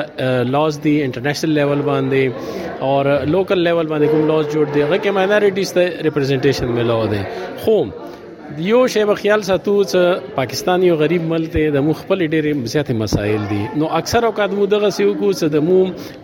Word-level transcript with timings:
لاز 0.59 0.79
دی 0.87 0.95
انټرنیشنل 1.05 1.55
لیول 1.61 1.81
باندې 1.91 2.85
اور 2.93 3.11
لوکل 3.35 3.63
لیول 3.71 3.87
باندې 3.95 4.15
کوم 4.15 4.27
لاز 4.35 4.45
جوړ 4.53 4.73
دی 4.73 4.81
هغه 4.87 4.97
کې 5.03 5.19
ماینورټیز 5.19 5.77
ته 5.79 6.09
ریپرزینټیشن 6.09 6.79
ملو 6.79 7.05
دی 7.15 7.23
خو 7.65 7.79
یو 8.57 8.85
شی 8.87 8.99
په 9.05 9.13
خیال 9.15 9.41
ساتو 9.47 9.73
چې 9.83 10.33
پاکستان 10.35 10.83
یو 10.83 10.95
غریب 11.01 11.23
ملک 11.27 11.53
دی 11.53 11.63
د 11.75 11.83
مو 11.83 11.93
خپل 11.99 12.23
ډېر 12.31 12.63
زیات 12.73 12.89
مسایل 13.01 13.45
دي 13.51 13.59
نو 13.81 13.87
اکثر 13.99 14.23
اوقات 14.29 14.51
مو 14.53 14.65
دغه 14.73 14.89
سیو 14.95 15.13
کو 15.19 15.31
چې 15.31 15.51
د 15.53 15.63
مو 15.67 15.77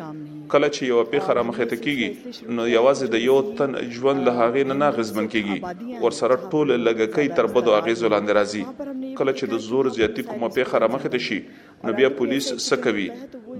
کله 0.53 0.67
چې 0.75 0.91
یو 0.91 1.01
پیخه 1.13 1.33
را 1.37 1.43
مخه 1.49 1.65
تکیږي 1.71 2.49
نو 2.59 2.65
یوازې 2.71 3.09
د 3.15 3.23
یو 3.23 3.35
تن 3.59 3.75
ژوند 3.97 4.25
له 4.29 4.33
هغې 4.39 4.65
نه 4.71 4.77
ناغزمن 4.81 5.27
کیږي 5.33 6.03
ور 6.05 6.15
سره 6.19 6.37
ټول 6.53 6.73
لګکې 6.89 7.35
تر 7.39 7.49
بده 7.57 7.75
اغیزو 7.81 8.11
لاندې 8.13 8.37
راځي 8.37 9.15
کله 9.21 9.33
چې 9.39 9.51
د 9.53 9.63
زور 9.67 9.91
زیاتی 9.99 10.25
کومه 10.31 10.51
پیخه 10.57 10.81
را 10.85 10.91
مخه 10.95 11.13
تشي 11.15 11.39
نو 11.87 11.95
بیا 12.01 12.11
پولیس 12.21 12.49
سکوي 12.67 13.07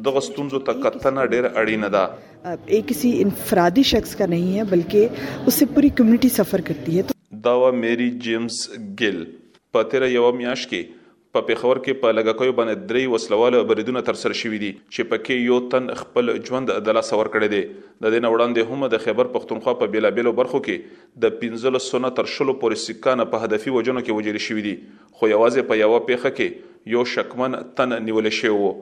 دغه 0.09 0.25
ستونزو 0.29 0.63
ته 0.69 0.79
کتنه 0.87 1.25
ډېر 1.33 1.57
اړینه 1.63 1.89
ده 1.97 2.57
एक 2.77 2.85
किसी 2.91 3.09
इंफरादी 3.25 3.83
शख्स 3.93 4.19
का 4.21 4.25
नहीं 4.33 4.51
है 4.59 4.63
बल्कि 4.75 5.01
उससे 5.21 5.65
पूरी 5.77 5.89
कम्युनिटी 5.99 6.29
सफर 6.35 6.67
करती 6.69 6.97
है 6.99 7.03
तो 7.09 7.17
दावा 7.47 7.71
मेरी 7.83 8.05
जेम्स 8.27 8.79
गिल 9.01 9.25
पतेरा 9.77 10.07
यवा 10.13 10.29
मियाश 10.37 10.71
के 10.73 10.79
په 11.37 11.41
پیښور 11.47 11.77
کې 11.85 11.97
په 12.03 12.13
لګکوي 12.17 12.53
باندې 12.59 12.85
درې 12.91 13.09
وسلواله 13.13 13.65
بریدونه 13.71 14.01
تر 14.05 14.17
سره 14.21 14.37
شوې 14.39 14.59
دي 14.61 14.69
چې 14.85 15.09
پکې 15.09 15.35
یو 15.49 15.57
تن 15.73 15.89
خپل 15.99 16.29
ژوند 16.47 16.69
د 16.71 16.77
عدالت 16.81 17.07
سور 17.09 17.27
کړی 17.35 17.49
دی 17.53 17.59
د 17.65 18.07
دې 18.13 18.23
وړاندې 18.31 18.71
هم 18.71 18.87
د 18.93 19.03
خیبر 19.03 19.29
پښتونخوا 19.35 19.73
په 19.81 19.91
بیلابیلو 19.95 20.33
برخو 20.39 20.61
کې 20.67 21.19
د 21.25 21.35
15 21.43 21.77
سنه 21.89 22.11
تر 22.21 22.29
شلو 22.37 22.55
پورې 22.63 22.85
سکانه 22.85 23.27
په 23.35 23.41
هدفي 23.45 23.73
وجنو 23.75 24.03
کې 24.05 24.21
وجل 24.21 24.39
شوې 24.47 24.65
دي 24.69 24.73
خو 25.19 25.29
یوازې 25.33 25.69
په 25.73 25.79
یو 25.83 25.91
پیخه 26.09 26.31
کې 26.39 26.95
یو 26.95 27.05
شکمن 27.13 27.57
تن 27.81 27.93
نیول 28.07 28.31
شوی 28.39 28.55
وو 28.55 28.73